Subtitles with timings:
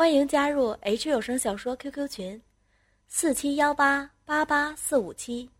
[0.00, 2.40] 欢迎加入 H 有声小说 QQ 群：
[3.06, 5.50] 四七幺八八八四五七。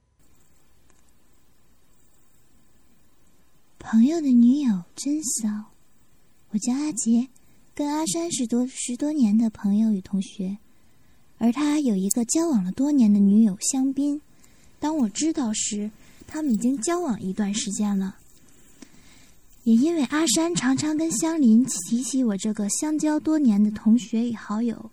[3.79, 5.46] 朋友的女友真骚。
[6.53, 7.29] 我叫阿杰，
[7.74, 10.57] 跟阿山是多十多年的朋友与同学，
[11.36, 14.18] 而他有一个交往了多年的女友香槟。
[14.79, 15.91] 当我知道时，
[16.27, 18.16] 他们已经交往一段时间了。
[19.64, 24.90] 也因为阿山常常跟香林提起我这个相交多年的同学与好友，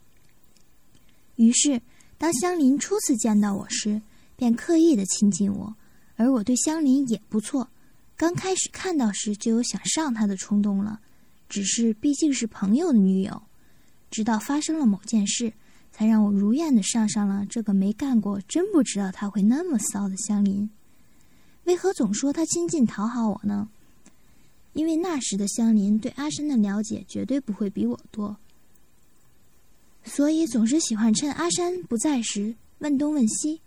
[1.35, 1.81] 于是
[2.17, 4.01] 当香林初次见到我时，
[4.35, 5.73] 便刻意的亲近我，
[6.15, 7.69] 而我对香林也不错。
[8.17, 10.99] 刚开始看到时就有想上他的冲动了。
[11.47, 13.41] 只是毕竟是朋友的女友，
[14.11, 15.53] 直到发生了某件事，
[15.93, 20.69] 才让我如愿的上上了这个没干过、真不知道他会那么骚的香林。
[21.63, 23.69] 为何总说他亲近讨好我呢？
[24.77, 28.37] 因为那时的香林对阿山的了解绝对不会比我多，
[30.03, 33.59] 所以总是喜欢趁阿山不在时问东问西，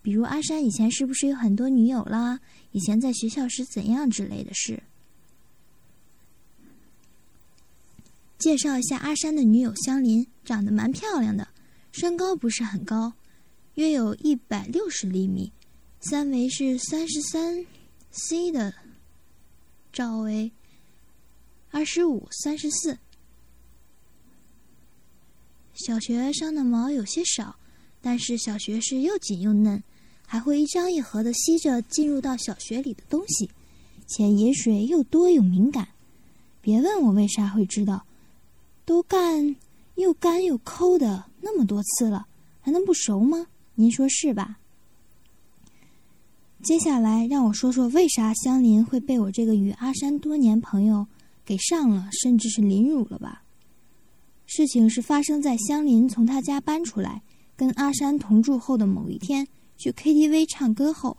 [0.00, 2.40] 比如阿山以前是不是有很多女友啦，
[2.72, 4.82] 以前在学校时怎样之类的事。
[8.38, 11.46] 介绍一下阿山的女友香林，长得蛮漂亮的，
[11.92, 13.12] 身高不是很高，
[13.74, 15.52] 约有一百六十厘米，
[16.00, 17.66] 三围是三十三
[18.10, 18.72] C 的，
[19.94, 20.50] 罩围
[21.70, 22.98] 二十五三十四。
[25.74, 27.54] 小学上的毛有些少，
[28.02, 29.80] 但是小学是又紧又嫩，
[30.26, 33.48] 还会一张一合的吸着进入到小学里的东西，
[34.08, 35.86] 且饮水又多又敏感。
[36.60, 38.04] 别问我为啥会知道。
[38.84, 39.56] 都干
[39.94, 42.26] 又干又抠的那么多次了，
[42.60, 43.46] 还能不熟吗？
[43.76, 44.58] 您说是吧？
[46.64, 51.06] 接下来让我说说为啥香林会被我这个与阿山多年朋友
[51.44, 53.42] 给上了，甚至是凌辱了吧？
[54.46, 57.20] 事情是发生在香林从他家搬出来，
[57.54, 61.18] 跟阿山同住后的某一天，去 KTV 唱歌后。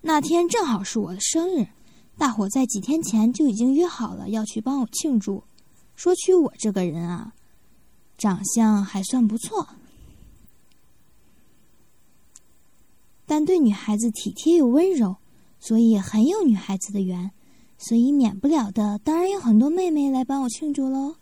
[0.00, 1.66] 那天正好是我的生日。
[2.16, 5.42] 大伙在几天前就已经约好了要去帮我庆祝。
[5.96, 7.32] 说起我这个人啊，
[8.16, 9.68] 长相还算不错，
[13.38, 15.14] 但对女孩子体贴又温柔，
[15.60, 17.30] 所以很有女孩子的缘，
[17.78, 21.14] 所以免不了的，当然有很多妹妹来帮我庆祝喽。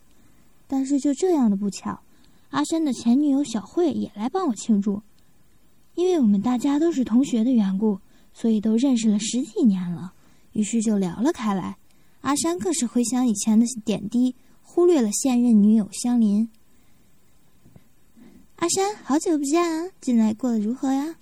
[0.66, 2.00] 但是就这样的不巧，
[2.48, 5.02] 阿山的前女友小慧也来帮我庆祝，
[5.94, 8.00] 因为我们大家都是同学的缘故，
[8.32, 10.14] 所以都认识了十几年了。
[10.54, 11.76] 于是就聊了开来，
[12.22, 16.48] 阿山更是回想以前的点滴，忽略了现任女友香林。
[18.54, 19.90] 阿山，好久不见啊！
[20.00, 21.16] 近来过得如何呀？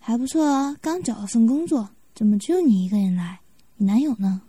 [0.00, 1.90] 还不错啊，刚找了份工作。
[2.14, 3.40] 怎么只有你一个人来？
[3.76, 4.42] 你男友呢？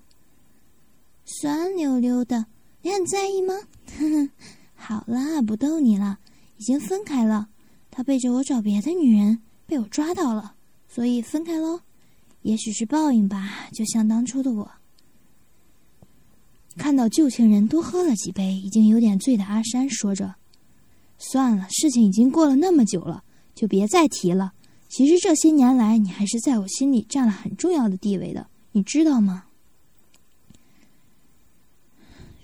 [1.25, 2.47] 酸溜溜的，
[2.81, 3.53] 你很在意吗？
[3.97, 4.29] 呵呵，
[4.75, 6.19] 好啦，不逗你了，
[6.57, 7.47] 已经分开了。
[7.89, 10.55] 他背着我找别的女人，被我抓到了，
[10.87, 11.79] 所以分开喽。
[12.41, 14.71] 也许是报应吧，就像当初的我。
[16.77, 20.35] 看到旧情人多喝了几杯，已经有点醉的阿山说着
[21.19, 23.23] ：“算了，事情已经过了那么久了，
[23.53, 24.53] 就别再提了。
[24.91, 29.45] 其实这些年来，你还是在我心里占了很重要的地位的，你知道吗？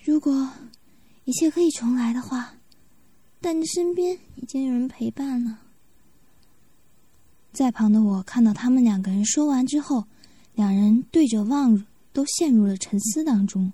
[0.06, 0.50] 如果
[1.26, 2.54] 一切可以重来的话，
[3.42, 5.60] 但你身边已经有人陪伴了。”
[7.52, 10.06] 在旁的我看到他们两个人说完之后，
[10.56, 13.74] 两人对着望，都陷入了沉思当中。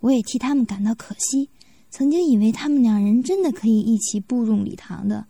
[0.00, 1.48] 我也替他们感到可惜，
[1.90, 5.26] 曾经以为他们两人真的可以一起步入礼堂的，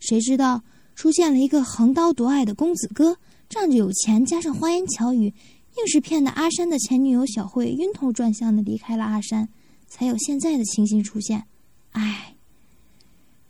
[0.00, 0.62] 谁知道
[1.00, 3.16] 出现了一个横刀夺爱的公子哥，
[3.48, 5.32] 仗着有钱，加上花言巧语，
[5.78, 9.48] 硬是骗得阿山的前女友小慧晕头转向的离开了阿山，
[9.88, 11.44] 才有现在的情形出现。
[11.92, 12.34] 唉，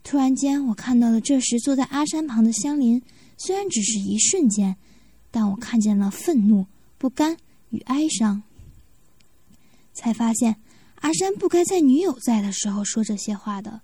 [0.05, 3.03] 突然间，我看到了这时坐在阿山旁的香林。
[3.37, 4.77] 虽然只是一瞬间，
[5.33, 6.67] 但我看见了愤怒、
[6.99, 7.37] 不甘
[7.71, 8.45] 与哀伤，
[9.93, 10.55] 才发现
[11.01, 13.81] 阿山不该在女友在的时候说这些话的。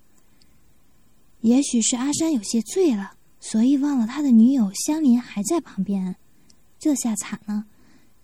[1.40, 6.16] 也许是阿山有些醉了，所以忘了他的女友香林还在旁边，
[6.78, 7.64] 这下惨了。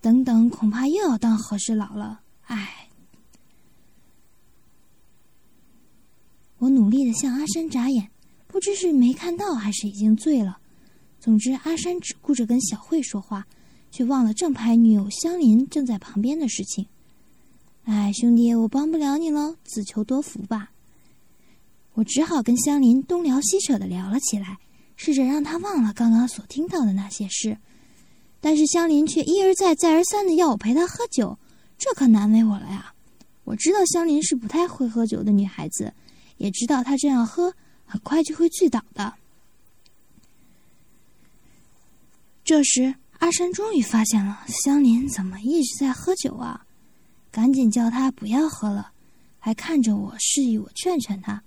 [0.01, 2.21] 等等，恐怕又要当和事佬了。
[2.47, 2.89] 唉，
[6.59, 8.11] 我努力的向阿山眨眼，
[8.49, 10.59] 不知是没看到还是已经醉了。
[11.21, 13.47] 总之，阿山只顾着跟小慧说话，
[13.93, 16.87] 却忘了正牌女友香林正在旁边的事情。
[17.85, 20.73] 哎，兄弟，我帮不了你喽，自求多福吧。
[21.95, 24.59] 我只好跟香林东聊西扯的聊了起来，
[25.05, 27.59] 试着让他忘了刚刚所听到的那些事。
[28.41, 31.37] 但是香林却一而再、再而三的要我陪他喝酒，
[31.77, 32.95] 这可难为我了呀。
[33.43, 35.93] 我知道香林是不太会喝酒的女孩子，
[36.37, 37.53] 也知道她这样喝
[37.85, 39.13] 很快就会醉倒的。
[42.45, 46.65] 这时，阿山终于发现了香林怎么一直在喝酒啊！
[47.33, 48.93] 赶紧叫他不要喝了，
[49.41, 51.43] 还看着我示意我劝劝他。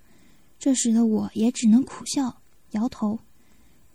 [0.59, 2.41] 这时的我也只能苦笑
[2.71, 3.17] 摇头。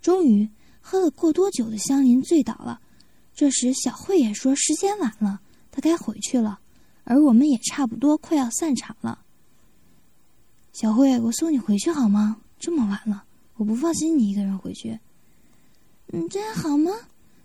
[0.01, 0.49] 终于，
[0.81, 2.81] 喝了过多酒的香林醉倒了。
[3.35, 6.61] 这时，小慧也说时间晚了，她该回去了，
[7.05, 9.21] 而我们也差不多快要散场了。
[10.73, 12.41] 小慧，我送你回去好吗？
[12.59, 13.25] 这么晚了，
[13.57, 14.99] 我不放心你一个人回去。
[16.13, 16.91] 嗯，这样好吗？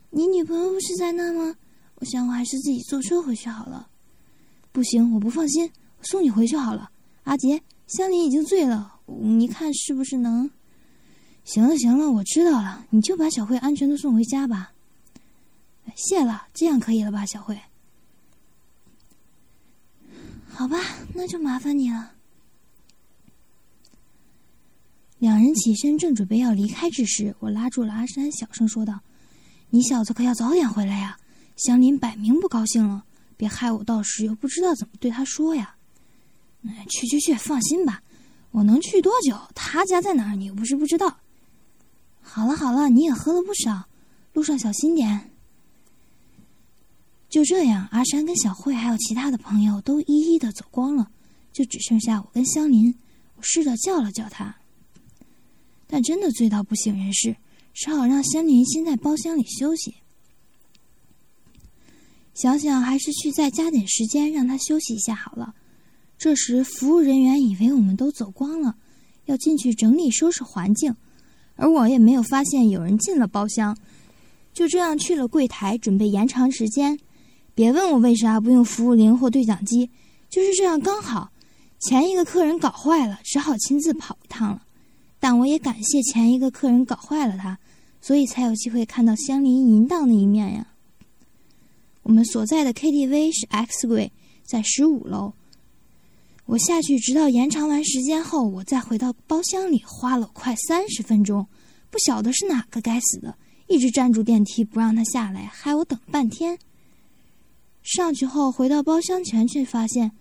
[0.10, 1.56] 你女朋友不是在那吗？
[1.96, 3.88] 我想我还是自己坐车回去好了。
[4.72, 6.90] 不行，我不放心，我送你回去好了。
[7.24, 10.50] 阿杰，香林已经醉了，你看是不是能？
[11.45, 14.74] 行了行了，我知道了，你就把小慧安全的送回家吧。
[15.95, 17.57] 谢了，这样可以了吧，小慧？
[20.50, 20.77] 好吧，
[21.13, 22.13] 那就麻烦你了。
[25.19, 29.00] 两人起身，正准备要离开之时，我拉住了阿山，小声说道
[29.69, 31.18] ：“你小子可要早点回来呀！
[31.56, 33.06] 香林摆明不高兴了，
[33.38, 35.75] 别害我到时又不知道怎么对他说呀。
[36.89, 38.01] ”“去去去，放心吧，
[38.51, 39.39] 我能去多久？
[39.53, 40.36] 他家在哪儿？
[40.36, 41.19] 你又不是不知道。
[42.27, 43.86] ”“好了好了，你也喝了不少，
[44.33, 45.30] 路上小心点。”
[47.30, 51.12] 就这样，阿山跟小慧还有其他的朋友都一一的走光了，
[51.54, 52.94] 就只剩下我跟香林。
[53.36, 54.56] 我试着叫了叫他。
[55.88, 57.36] 但真的醉到不省人事，
[57.74, 59.95] 只好让香林先在包厢里休息。
[62.33, 65.54] 想想还是去再加点时间让他休息一下好了。
[66.18, 68.77] 这时，服务人员以为我们都走光了，
[69.25, 70.95] 要进去整理收拾环境，
[71.56, 73.78] 而我也没有发现有人进了包厢，
[74.54, 77.00] 就这样去了柜台准备延长时间。
[77.54, 79.90] 别问我为啥不用服务铃或对讲机，
[80.30, 81.31] 就是这样刚好，
[81.80, 84.62] 前一个客人搞坏了，只好亲自跑一趟了。
[85.19, 87.58] 但我也感谢前一个客人搞坏了它，
[88.01, 90.68] 所以才有机会看到香菱淫荡的一面呀。
[92.04, 94.12] 我们所在的 KTV 是 X 柜，
[94.44, 95.34] 在十五楼。
[96.45, 101.47] 我下去直到延长完时间后，我再回到包厢里，花了快三十分钟。
[101.89, 103.36] 不晓得是哪个该死的，
[103.68, 106.59] 一直站住电梯不让他下来，害我等半天。
[107.81, 110.12] 上去后回到包厢前，却发现，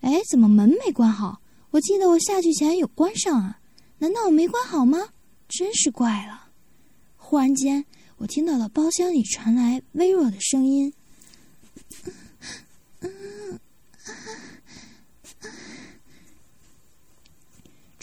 [0.00, 1.40] 哎，怎么门没关好？
[1.70, 3.58] 我记得我下去前有关上啊。
[3.98, 4.98] 难道我没关好吗？
[5.48, 6.48] 真是怪了！
[7.16, 7.84] 忽然间，
[8.18, 10.92] 我听到了包厢里传来微弱的声音。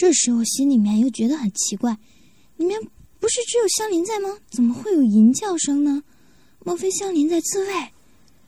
[0.01, 1.95] 这时我心里面又觉得很奇怪：
[2.57, 2.81] 里面
[3.19, 4.36] 不是只有香菱在吗？
[4.50, 6.01] 怎么会有吟叫声呢？
[6.65, 7.74] 莫非香菱在自慰？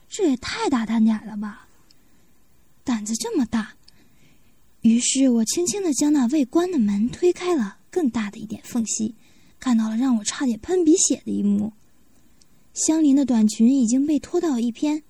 [0.09, 1.67] 这也太大胆点了吧！
[2.83, 3.75] 胆子这么大！
[4.81, 9.13] 于是我轻轻的将那未关的门推开了更大的一点缝隙，
[9.59, 11.71] 看到了让我差点喷鼻血的一幕：
[12.73, 15.03] 香菱的短裙已经被拖到一边，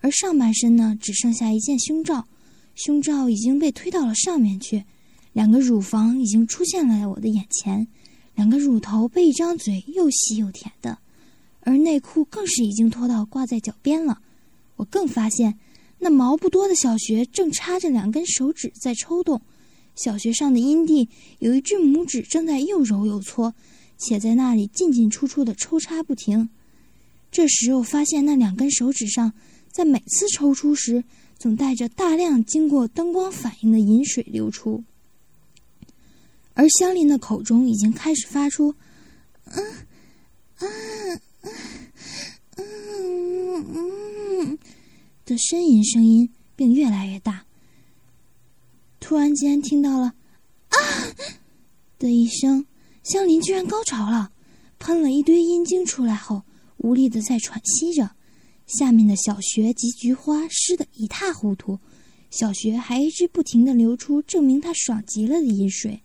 [0.00, 2.26] 而上半身呢只剩下一件胸罩，
[2.74, 4.82] 胸罩已经被推到了上面去，
[5.34, 7.86] 两个乳房已经出现了我的眼前，
[8.36, 10.96] 两个乳头被一张嘴又吸又舔的，
[11.60, 14.20] 而内裤更是已经脱到挂在脚边了，
[14.76, 15.58] 我更发现。
[15.98, 19.40] 那毛不多的小穴正插着两根手指在抽动，
[19.96, 21.08] 小穴上的阴蒂
[21.40, 23.54] 有一只拇指正在又揉又搓，
[23.98, 26.48] 且在那里进进出出的抽插不停。
[27.32, 29.32] 这时我发现那两根手指上，
[29.72, 31.02] 在每次抽出时，
[31.38, 34.84] 总带着大量经过灯光反应的饮水流出，
[36.54, 38.74] 而香菱的口中已经开始发出
[39.46, 39.64] “嗯，
[40.60, 41.54] 嗯，嗯，
[42.56, 44.58] 嗯，嗯”。
[45.26, 47.44] 的呻吟声音，并越来越大。
[49.00, 50.14] 突然间听到了
[50.68, 50.78] “啊”
[51.98, 52.66] 的一声，
[53.02, 54.30] 香林居然高潮了，
[54.78, 56.42] 喷了一堆阴茎出来后，
[56.76, 58.10] 无力的在喘息着，
[58.66, 61.80] 下面的小穴及菊花湿得一塌糊涂，
[62.30, 66.03] 小穴还一直不停的流出证明他爽极了的饮水。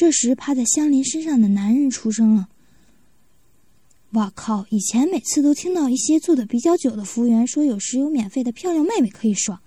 [0.00, 2.48] 这时，趴在香林身上的男人出声了。
[4.12, 4.64] 哇靠！
[4.70, 9.60] 以前每次都听到一些做的比较久的服务员说有时有免费的漂亮妹妹可以爽，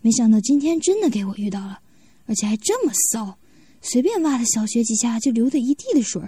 [0.00, 1.80] 没想到今天真的给我遇到了，
[2.26, 3.36] 而且还这么骚，
[3.80, 6.22] 随便挖了小穴几下就流的一地的水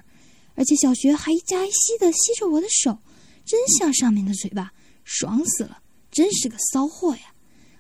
[0.57, 2.99] 而且小穴还一夹一吸的吸着我的手，
[3.47, 4.73] 真像上面的嘴巴，
[5.05, 5.79] 爽死了！
[6.11, 7.33] 真是个骚货呀！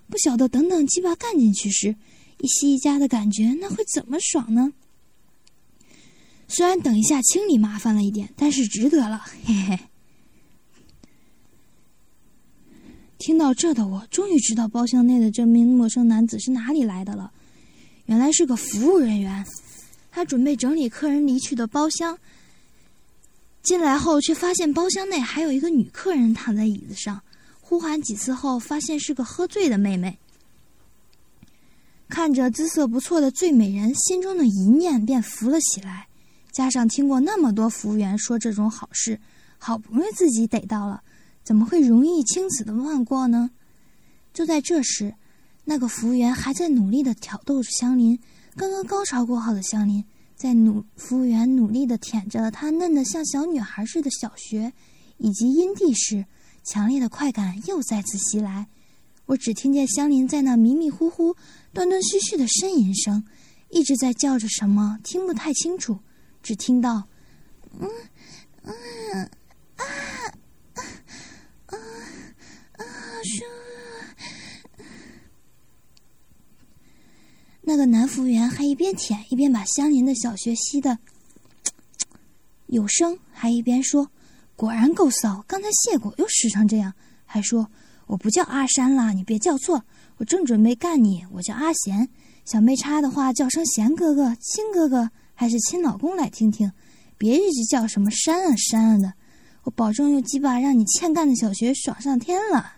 [0.09, 1.97] 不晓得等等鸡巴干进去时，
[2.38, 4.73] 一吸一夹的感觉那会怎么爽呢？
[6.48, 9.78] 虽然等一下清理麻烦了一点，但是值得了，嘿嘿。
[13.18, 17.32] 听到这的我，终于知道包厢内的这名陌生男子是哪里来的了。
[18.06, 19.44] 原来是个服务人员，
[20.10, 22.18] 他准备整理客人离去的包厢。
[23.62, 27.22] 进来后，却发现包厢内还有一个女客人躺在椅子上。
[27.62, 30.18] 呼喊几次后，发现是个喝醉的妹妹。
[32.10, 36.08] 看着姿色不错的醉美人，心中的一念便浮了起来。
[36.54, 39.18] 加上听过那么多服务员说这种好事，
[39.58, 41.02] 好不容易自己逮到了，
[41.42, 43.50] 怎么会容易轻此的忘过呢？
[44.32, 45.16] 就在这时，
[45.64, 48.16] 那个服务员还在努力的挑逗着香菱。
[48.54, 50.04] 刚刚高潮过后的香菱，
[50.37, 54.73] 在努服务员努力的舔着她嫩的像小女孩似的小穴
[55.18, 56.25] 以及阴蒂时，
[56.62, 58.68] 强烈的快感又再次袭来。
[59.26, 61.34] 我只听见香菱在那迷迷糊糊、
[61.73, 63.25] 断断续续的呻吟声，
[63.70, 65.99] 一直在叫着什么，听不太清楚。
[66.44, 67.02] 只听到，
[67.80, 67.88] 嗯，
[68.64, 69.30] 嗯，
[69.76, 69.82] 啊，
[70.74, 70.84] 啊，
[71.64, 71.76] 啊，
[72.76, 72.84] 啊，
[73.24, 73.46] 说，
[77.62, 80.98] 那个男服务员还一边舔一边把香邻的小穴吸的
[82.66, 84.10] 有声，还一边说
[84.54, 86.92] ：“果然够骚，刚才谢过又湿成这样。”
[87.24, 87.70] 还说
[88.06, 89.82] ：“我不叫阿山啦，你别叫错，
[90.18, 92.10] 我正准备干你，我叫阿贤。
[92.44, 96.72] 想被插的话，叫声贤哥哥、亲哥哥。”还是亲老公来听听，
[97.18, 99.14] 别一直叫什么山啊山啊的，
[99.64, 102.74] 我保证用鸡巴让你欠干的小学爽上天了。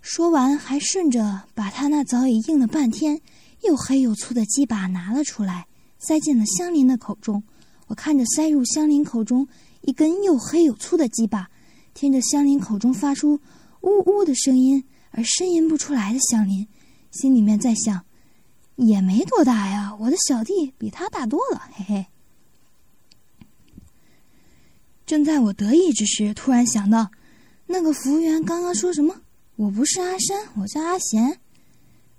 [0.00, 3.20] 说完，还顺着把他那早已硬了半天、
[3.64, 5.66] 又黑又粗的鸡巴拿了出来，
[5.98, 7.42] 塞进了香菱的口中。
[7.88, 9.48] 我看着塞入香菱口中
[9.80, 11.50] 一根又黑又粗的鸡巴，
[11.92, 13.40] 听着香菱口中发出
[13.80, 16.68] 呜呜的声音，而呻吟不出来的香菱，
[17.10, 18.05] 心里面在想。
[18.76, 22.06] 也没多大呀，我的小弟比他大多了，嘿嘿。
[25.04, 27.10] 正在我得意之时，突然想到，
[27.66, 29.22] 那个服务员刚刚说什么？
[29.56, 31.40] 我不是阿山，我叫阿贤，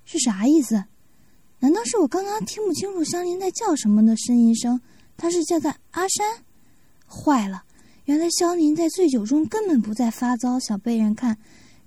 [0.05, 0.85] 是啥意思？
[1.59, 4.79] 难道是我刚刚听不清楚香菱在叫什么的呻吟声？
[5.15, 6.43] 他是叫在阿山？
[7.07, 7.63] 坏了，
[8.05, 11.37] 原来香菱在醉酒中根本不在发糟，想被人看，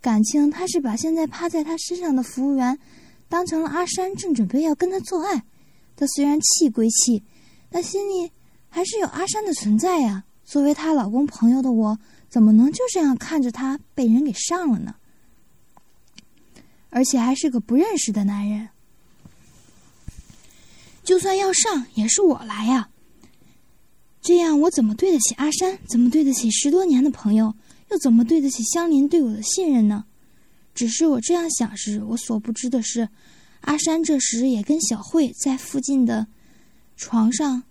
[0.01, 2.79] 感情他是把现在趴在他身上的服务员。
[3.31, 5.45] 当成了阿山，正准备要跟他做爱。
[5.97, 7.23] 他虽然气归气，
[7.71, 8.31] 但心里
[8.69, 10.25] 还是有阿山的存在呀。
[10.45, 14.97] 作为她老公朋友的我，怎么能就这样看着他被人给上了呢？
[16.89, 18.69] 而且还是个不认识的男人。
[21.05, 22.91] 就算要上，也是我来呀。
[24.21, 25.79] 这样我怎么对得起阿山？
[25.89, 27.55] 怎么对得起十多年的朋友？
[27.91, 30.05] 又怎么对得起香菱对我的信任呢？
[30.81, 33.07] 只是我这样想时，我所不知的是，
[33.61, 36.27] 阿山这时也跟小慧在附近的
[36.97, 37.65] 床上、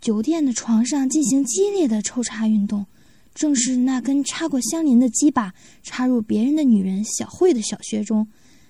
[0.00, 2.86] 酒店的床上进行激烈的抽插运动。
[3.34, 5.52] 正是那根插过香菱的鸡巴
[5.82, 8.26] 插入别人的女人小慧的小穴中，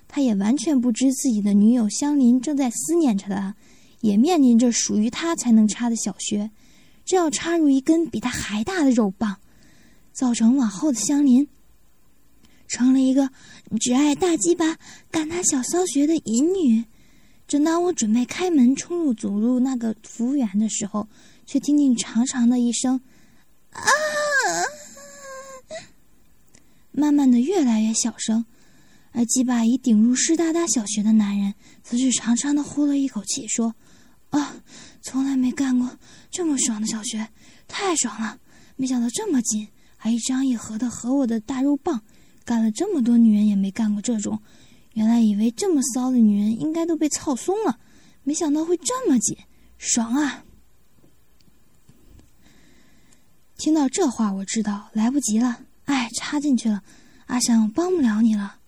[0.08, 3.54] 他也完全不知自己的女友香菱正在思念着他，
[4.00, 6.50] 也面临着属于他才能插的小穴，
[7.04, 9.36] 这要插入一根比他还大的肉棒，
[10.12, 11.46] 造成往后的香菱。
[12.70, 13.30] 成了一个
[13.76, 14.78] 只爱大鸡巴
[15.10, 16.84] 干他小骚穴的淫女。
[17.46, 21.08] 正当我准备开门冲入走入那个服务员的时候，
[21.46, 23.00] 却听见长长的一声
[23.72, 23.88] “啊”，
[26.92, 28.44] 慢慢的越来越小声，
[29.12, 33.74] 而鸡巴已顶入湿哒哒小穴的男人，则是长长的呼了一口气，说
[34.28, 34.56] ：“啊，
[35.00, 35.98] 从来没干过
[36.30, 37.26] 这么爽的小穴，
[37.66, 38.38] 太爽了！
[38.76, 42.02] 没想到这么紧，还一张一合的合我的大肉棒。”
[42.48, 44.40] 干了这么多女人也没干过这种，
[44.94, 47.78] 原来以为这么骚的女人应该都被操松了，
[48.22, 49.36] 没想到会这么紧，
[49.76, 50.46] 爽啊！
[53.58, 56.82] 听到这话，我知道来不及了，哎，插进去了，
[57.26, 58.58] 阿香，我帮不了你了。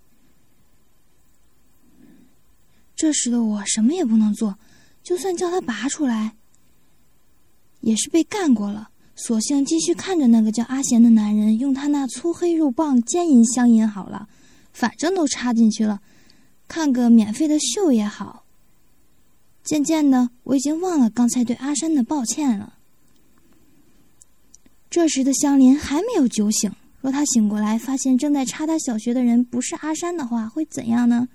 [2.95, 4.59] 这时的我什么也不能做，
[5.03, 6.37] 就算叫他拔出来，
[7.81, 8.91] 也是被干过了。
[9.17, 14.29] 索性继续看着那个叫阿贤的男人，用他那粗黑肉棒奸淫香淫好了，
[14.73, 16.01] 反正都插进去了，
[16.67, 18.45] 看个免费的秀也好。
[19.63, 22.75] 渐渐的，我已经忘了刚才对阿山的抱歉了。
[24.89, 31.29] 这时的香菱还没有酒醒，若他醒过来发现正在插他小穴的人不是阿山的话，会怎样呢？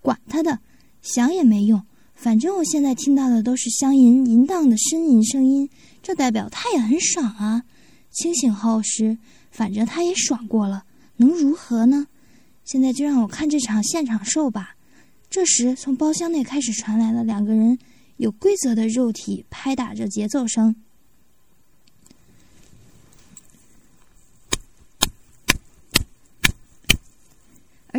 [0.00, 0.58] 管他的，
[1.02, 1.84] 想也没用。
[2.22, 5.68] 反正我现在听到的都是香吟淫荡的呻吟声音，
[6.00, 7.64] 这代表他也很爽啊。
[8.12, 9.18] 清醒后时，
[9.50, 10.84] 反正他也爽过了，
[11.16, 12.06] 能如何呢？
[12.64, 14.76] 现在就让我看这场现场秀吧。
[15.28, 17.76] 这时，从包厢内开始传来了两个人
[18.18, 20.76] 有规则的肉体拍打着节奏声。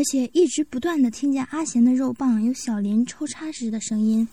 [0.03, 4.27] 而且一直不断的听见阿贤的肉棒有小林抽插时的声音。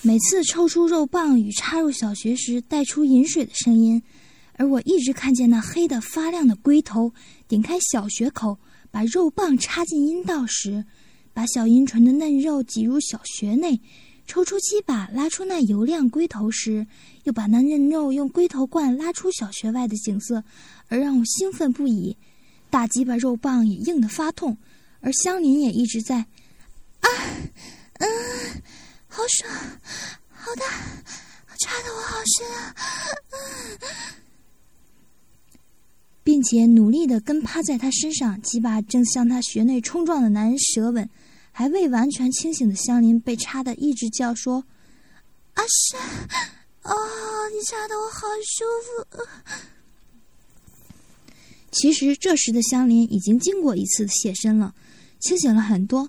[0.00, 4.02] 每次抽出肉棒与插入小穴时带出饮水的声音，
[4.54, 7.12] 而我一直看见那黑的发亮的龟头
[7.46, 8.58] 顶开小穴口，
[8.90, 10.84] 把肉棒插进阴道时，
[11.32, 13.80] 把小阴唇的嫩肉挤入小穴内，
[14.26, 16.88] 抽出鸡巴拉出那油亮龟头时，
[17.22, 20.42] 又把那嫩肉用龟头罐拉出小穴外的景色，
[20.88, 22.16] 而让我兴奋不已。
[22.72, 24.56] 大鸡巴肉棒也硬得发痛，
[25.00, 26.16] 而香林也一直在
[27.00, 27.08] 啊，
[27.98, 28.08] 嗯。
[29.14, 29.52] 好爽，
[30.30, 30.64] 好大，
[31.58, 32.74] 插的我好深啊！
[36.24, 41.06] 并且努力的跟趴在他身上，鸡巴正向他穴内冲撞的男人舌吻，
[41.52, 44.64] 还未完全清醒的香林被插的一直叫说
[45.52, 46.00] ：“阿山，
[46.84, 46.96] 哦，
[47.50, 49.28] 你插的我好舒服。”
[51.72, 54.74] 其实这时的香林已经经过一次现身了，
[55.18, 56.08] 清醒了很多。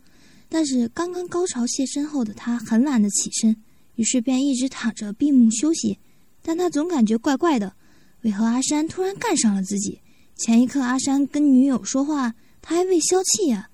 [0.50, 3.56] 但是刚刚高潮现身后的他很懒得起身，
[3.96, 5.98] 于是便一直躺着闭目休息。
[6.44, 7.74] 但他总感觉怪怪的，
[8.22, 10.00] 为何阿山突然干上了自己？
[10.36, 13.70] 前一刻阿山跟女友说话，他还未消气呀，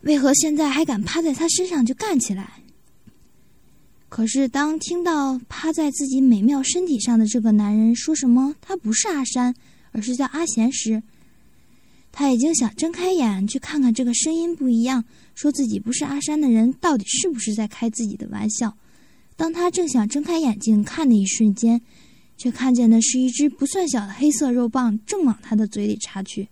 [0.00, 2.62] 为何现在还敢趴在他身上就干起来？
[4.08, 9.54] 可是当听到趴在自己美妙身体上的这个男人说什么他不是阿山，
[9.92, 11.02] 而是叫阿贤时，
[12.12, 15.04] 他已经想睁开眼去看看这个声音不一样。
[15.34, 18.76] 说自己不是阿山的人，到底是不是在开自己的玩笑？
[19.36, 21.80] 当他正想睁开眼睛看的一瞬间，
[22.36, 26.48] 却看见的是一只不算小的黑色肉棒正往他的嘴里插去。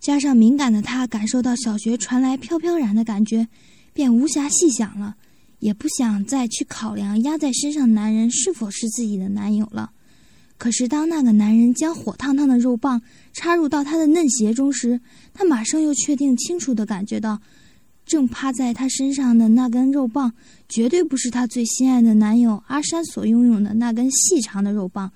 [0.00, 3.48] 加上敏感的他感受到小穴传来飘飘然的感觉，
[3.92, 5.16] 便无暇细想了，
[5.58, 9.92] 也不想再去考量压在身上的男人是否是自己的男友了。
[10.58, 13.00] 可是，当那个男人将火烫烫的肉棒
[13.32, 15.00] 插入到她的嫩鞋中时，
[15.32, 17.40] 她马上又确定清楚的感觉到，
[18.04, 20.32] 正趴在她身上的那根肉棒，
[20.68, 25.12] 绝对不是她最心爱的男友阿山所拥有的那根细长的肉棒，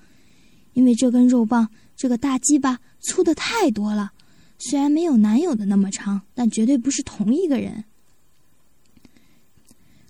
[0.71, 4.13] 因为这根肉棒，这个大鸡巴粗的太多了。
[4.59, 7.83] 虽然没有男友的那么长，但绝对不是同一个人。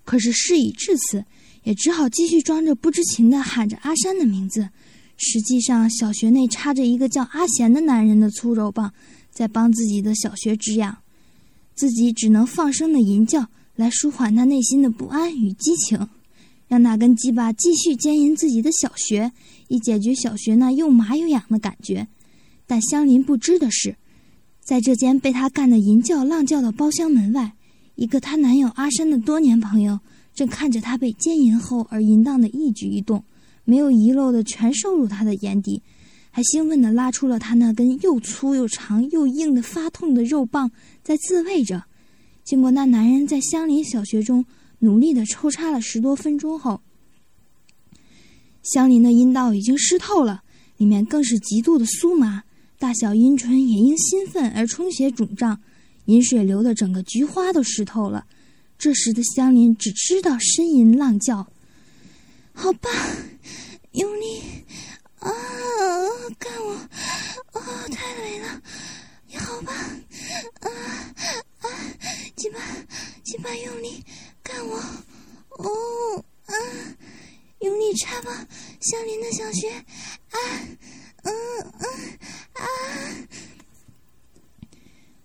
[0.06, 1.26] 可是事已至此，
[1.63, 4.69] 也只好继续装着不知情的喊着阿山的名字。
[5.17, 8.91] 实际上，小学内插着一个叫阿贤的男人的粗肉棒，
[9.32, 10.97] 在帮自己的小学止痒，
[11.76, 16.10] 自己只能放声的吟叫来舒缓他内心的不安与激情，
[16.67, 19.32] 让那根鸡巴继续奸淫自己的小学，
[19.67, 22.08] 以解决小学那又麻又痒的感觉。
[22.65, 23.95] 但香林不知的是，
[24.62, 27.54] 在这间被他干得淫叫浪叫的包厢门外，
[27.95, 29.99] 一个她男友阿山的多年朋友
[30.34, 33.23] 正看着她被奸淫后而淫荡的一举一动。
[33.65, 35.82] 没有遗漏的全收入他的眼底，
[36.32, 40.71] 还兴奋地拉出了他那根又粗又长又硬的发痛的肉棒，
[41.04, 41.84] 在自慰着。
[42.43, 44.45] 经过那男人在香林小学中
[44.80, 46.82] 努力地抽插了十多分钟后，
[48.63, 50.43] 香林的阴道已经湿透了，
[50.78, 52.43] 里面更是极度的酥麻，
[52.78, 55.62] 大小阴唇也因兴奋而充血肿胀，
[56.06, 58.26] 饮水流的整个菊花都湿透了。
[58.78, 61.47] 这时的香林只知道呻吟浪叫。
[62.54, 62.92] 好棒，
[63.92, 64.42] 用力
[65.20, 65.30] 啊！
[66.39, 66.72] 干我！
[67.54, 67.62] 哦，
[67.92, 68.62] 太累了！
[69.28, 70.70] 你好棒啊
[71.60, 71.68] 啊！
[72.36, 72.60] 鸡巴
[73.24, 74.04] 鸡巴用力
[74.42, 74.78] 干我！
[75.50, 76.54] 哦啊！
[77.60, 78.48] 用力插吧，
[78.80, 80.38] 香林的小穴啊！
[81.24, 81.34] 嗯
[81.80, 81.86] 嗯
[82.54, 82.66] 啊！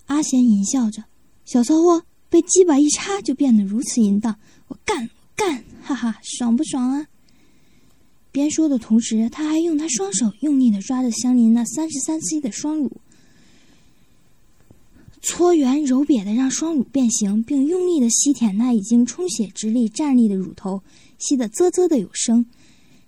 [0.06, 1.04] 阿贤淫笑着，
[1.44, 5.62] 小骚货被鸡巴一插就变得如此淫荡，我干干！
[5.82, 7.06] 哈哈，爽不爽啊？
[8.50, 12.90] 说的同时，他还用他双手用力的抓着香林那三十三 C 的双乳，
[15.22, 20.82] 搓圆揉瘪的让双乳变形，并用力的吸舔那已经充血直立站立的乳头，
[21.18, 22.46] 吸得啧啧的有声，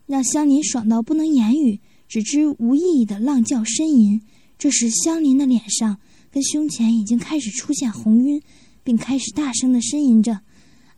[0.06, 4.20] 让香林爽到不能言语，只知无意义的浪叫呻吟。
[4.58, 5.98] 这时，香林的脸上
[6.30, 8.42] 跟胸前已经开始出现红晕，
[8.82, 10.32] 并开始大声的呻吟着：“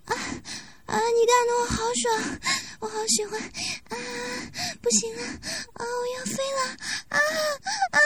[0.07, 0.15] 啊！”
[0.87, 0.99] 啊！
[0.99, 2.41] 你干的我好爽，
[2.81, 3.97] 我好喜欢啊！
[4.81, 5.85] 不行了，啊！
[5.85, 6.61] 我要飞了
[7.09, 7.19] 啊
[7.93, 7.99] 啊！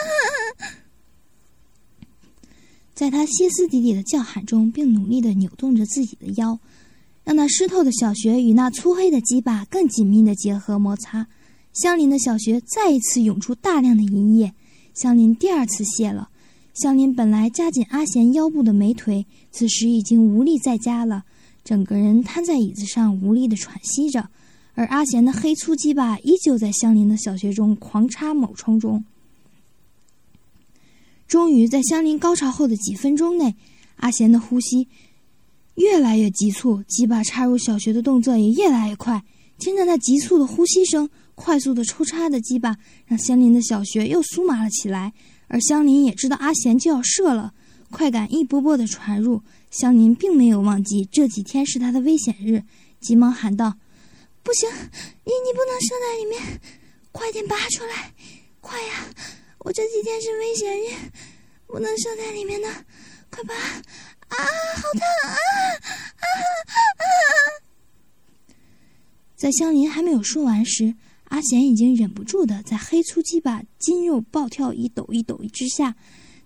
[2.93, 6.59] 在他歇斯底里的叫喊中，并努力的扭动着自己的腰，
[7.23, 11.27] 让那湿透的小穴与那粗黑的鸡巴更紧密的结合摩擦。
[11.73, 14.53] 香林的小穴再一次涌出大量的银液，
[14.95, 16.29] 香林第二次泄了。
[16.73, 21.25] 香林本来夹紧阿贤腰部的美腿，此时已经无力再夹了。
[21.67, 24.29] 整个人瘫在椅子上，无力的喘息着，
[24.73, 29.03] 而阿贤的黑粗鸡巴依旧在香林的小穴中狂插猛冲中。
[31.27, 33.53] 终于在相邻高潮后的几分钟内，
[33.97, 34.87] 阿贤的呼吸
[35.75, 39.21] 越来越急促，鸡巴插入小穴的动作也越来越快。
[39.59, 42.77] 听着那急促的呼吸声，快速的抽插的鸡巴，
[43.07, 45.11] 让相邻的小穴又酥麻了起来。
[45.49, 47.53] 而香菱也知道阿贤就要射了，
[47.91, 49.41] 快感一波波的传入。
[49.69, 52.63] 香菱并没有忘记这几天是她的危险日，
[52.99, 53.77] 急忙喊道
[54.41, 56.61] ：“不行，你你不能射在里面，
[57.11, 58.13] 快点拔出来，
[58.61, 59.05] 快呀！
[59.59, 61.11] 我这几天是危险日，
[61.67, 62.67] 不能射在里面的，
[63.29, 63.53] 快拔！
[63.53, 64.35] 啊，
[64.75, 65.35] 好烫啊！
[65.35, 66.25] 啊
[66.97, 67.05] 啊！”
[69.35, 75.95] 在香菱还没有说完时，阿贤已经忍不住的在黑粗鸡巴筋肉暴跳一抖一抖之下。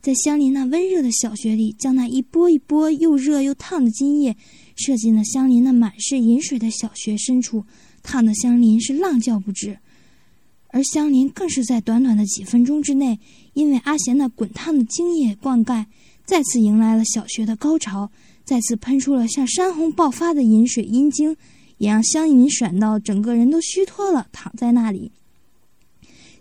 [0.02, 4.36] 在香林那温热的小穴里，将那一波一波又热又烫的精液
[4.76, 7.64] 射进了香林那满是饮水的小穴深处，
[8.02, 9.78] 烫得香林是浪叫不止。
[10.70, 13.20] 而香林更是在短短的几分钟之内，
[13.54, 15.86] 因为阿贤那滚烫的精液灌溉，
[16.26, 18.10] 再次迎来了小穴的高潮，
[18.44, 21.36] 再次喷出了像山洪爆发的饮水阴精，
[21.78, 25.12] 也让香林爽到整个人都虚脱了，躺在那里，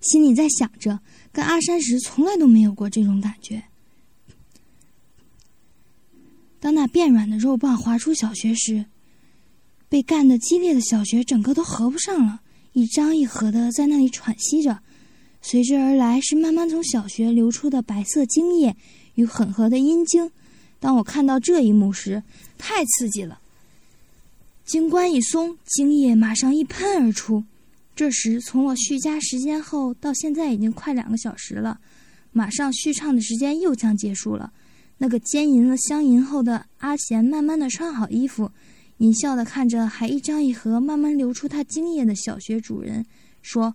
[0.01, 1.01] 心里在想着。
[1.33, 3.63] 跟阿山时从来都没有过这种感觉。
[6.59, 8.85] 当那变软的肉棒滑出小穴时，
[9.89, 12.41] 被干得激烈的小穴整个都合不上了，
[12.73, 14.81] 一张一合的在那里喘息着。
[15.43, 18.77] 随之而来是慢慢从小穴流出的白色精液
[19.15, 20.31] 与混合的阴茎。
[20.79, 22.23] 当我看到这一幕时，
[22.59, 23.41] 太刺激了。
[24.67, 27.45] 精关一松，精液马上一喷而出。
[28.01, 31.79] 这时，从我续加时间后到现在已经快两个小时了，
[32.33, 34.51] 马上续唱的时间又将结束了。
[34.97, 38.51] 那个奸淫了香淫后的阿贤，慢慢的穿好衣服，
[38.97, 43.05] 淫笑的看着还一张一合、慢慢流出他精液的小学主人，
[43.43, 43.75] 说：“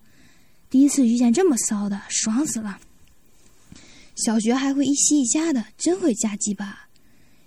[0.71, 2.79] 第一次遇见这么骚的，爽死了！
[4.15, 6.88] 小学还会一吸一加的，真会夹鸡巴。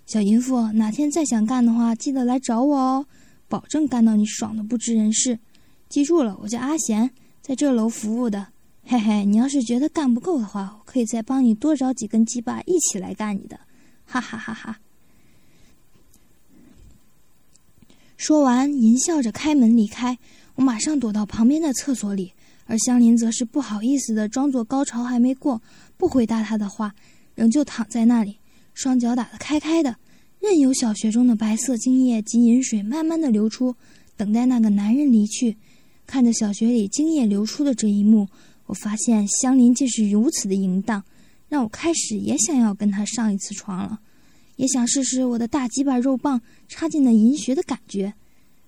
[0.05, 3.05] 小淫妇，哪天再想干的话，记得来找我哦，
[3.49, 5.37] 保证干到你爽的不知人事。”
[5.89, 7.09] 记住了，我叫阿贤，
[7.41, 8.45] 在这楼服务的。
[8.85, 13.59] 嘿嘿，你要是觉得干不够的话，我可以再帮你多找几根鸡巴一起来干你的，
[14.05, 14.79] 哈哈哈哈！
[18.17, 20.17] 说完，淫笑着开门离开。
[20.55, 22.33] 我马上躲到旁边的厕所里，
[22.65, 25.61] 而香菱则是不好意思的装作高潮还没过，
[25.97, 26.93] 不回答他的话，
[27.33, 28.37] 仍旧躺在那里，
[28.73, 29.95] 双脚打得开开的，
[30.39, 33.75] 任由小穴中的白色精液及饮水慢慢的流出，
[34.17, 35.57] 等待那个男人离去。
[36.09, 38.27] 看着小学里精液流出的这一幕，
[38.65, 41.03] 我发现香菱竟是如此的淫荡，
[41.47, 43.99] 让我开始也想要跟他上一次床了，
[44.55, 48.11] 也想试试我的大鸡巴肉棒插进了银穴的感觉。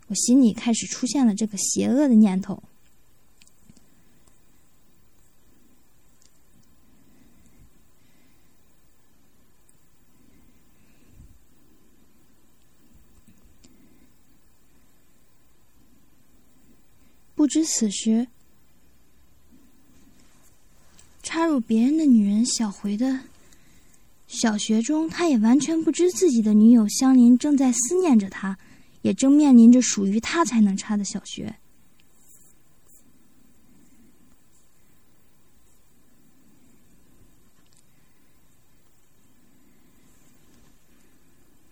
[0.06, 2.62] 我心里开始出现了这个邪恶的念头。
[17.42, 18.28] 不知此时，
[21.24, 23.22] 插入别人的女人小回的
[24.28, 28.60] 小学中，他也完全不知自己的女友香菱正在思念着他，
[29.02, 31.56] 也正面临着属于他才能插的小学。